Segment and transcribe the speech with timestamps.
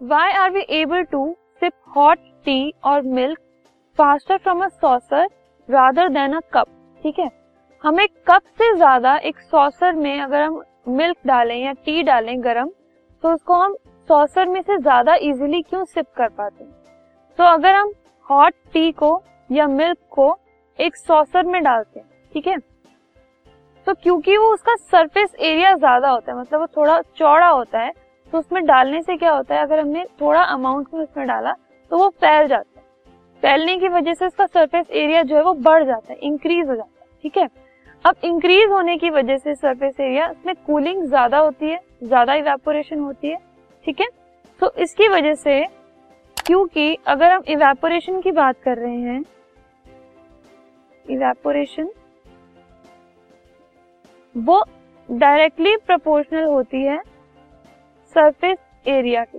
[0.00, 1.24] Why are we able to
[1.60, 3.38] sip hot tea और milk
[3.98, 5.26] faster from a saucer
[5.68, 6.66] rather than a cup
[7.02, 7.28] ठीक है?
[7.84, 7.98] हम
[8.28, 10.60] cup से ज़्यादा एक सॉसर में अगर हम
[10.90, 12.70] मिल्क डालें या टी डालें गरम
[13.24, 13.76] तो उसको हम
[14.08, 16.72] सॉसर में से ज़्यादा इजीली क्यों सिप कर पाते हैं?
[17.38, 17.92] तो अगर हम
[18.26, 20.36] हॉट टी को या मिल्क को
[20.78, 22.58] एक सॉसर में डालते हैं, ठीक है?
[23.86, 27.92] तो क्योंकि वो उसका सरफेस एरिया ज़्यादा होता है मतलब वो थोड़ा चौड़ा होता है
[28.32, 31.52] तो उसमें डालने से क्या होता है, अगर हमने थोड़ा अमाउंट में उसमें डाला
[31.90, 32.84] तो वो फैल जाता है।
[33.42, 36.74] फैलने की वजह से उसका सरफेस एरिया जो है वो बढ़ जाता है इंक्रीज हो
[36.74, 37.48] जाता है, ठीक है?
[38.04, 42.98] अब इंक्रीज होने की वजह से सरफेस एरिया उसमें कूलिंग ज़्यादा होती है, ज़्यादा इवेपोरेशन
[43.00, 43.36] होती है,
[43.84, 44.06] ठीक है?
[44.60, 45.64] तो इसकी वजह से
[46.36, 49.22] क्योंकि अगर हम इवेपोरेशन की बात कर रहे हैं
[51.04, 51.88] इवेपोरेशन
[54.34, 54.62] वो
[55.08, 56.98] डायरेक्टली प्रोपोर्शनल होती है
[58.14, 58.58] सरफेस
[58.88, 59.38] एरिया की।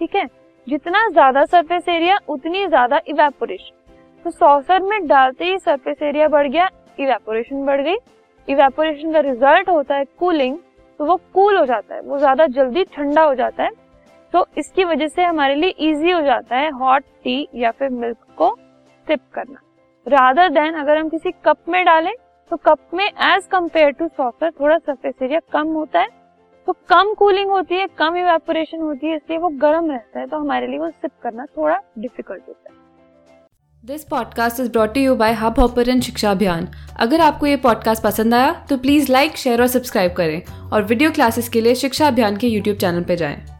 [0.00, 0.26] ठीक है?
[0.66, 3.80] जितना ज़्यादा सरफेस एरिया उतनी ज़्यादा इवेपोरेशन
[4.24, 7.96] तो सॉसर में डालते ही सरफेस एरिया बढ़ गया इवेपोरेशन बढ़ गई।
[8.48, 10.56] इवेपोरेशन का रिज़ल्ट होता है कूलिंग
[11.00, 13.70] तो वो कूल हो जाता है। वो ज़्यादा जल्दी ठंडा हो जाता है।
[14.34, 18.18] तो इसकी वजह से हमारे लिए इजी हो जाता है हॉट टी या फिर मिल्क
[18.36, 18.54] को
[19.06, 19.60] सिप करना।
[20.06, 22.12] रादर देन अगर हम किसी कप में डालें
[22.50, 26.08] तो कप में एज कंपेयर टू सॉफ्टर थोड़ा सरफेस एरिया कम होता है।
[26.66, 30.38] तो कम कूलिंग होती है, कम इवेपोरेशन होती है, इसलिए वो गर्म रहता है तो
[30.38, 32.80] हमारे लिए वो सिप करना थोड़ा डिफ़िकल्ट होता है।
[33.84, 36.68] This podcast is brought you by Hub Hopper शिक्षा अभियान
[37.00, 41.10] अगर आपको ये पॉडकास्ट पसंद आया तो प्लीज़ लाइक शेयर और सब्सक्राइब करें। और वीडियो
[41.10, 43.51] क्लासेस के लिए शिक्षा अभियान के यूट्यूब चैनल पर जाएँ।